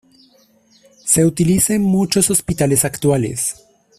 [1.05, 3.63] Se utiliza en muchos hospitales actuales.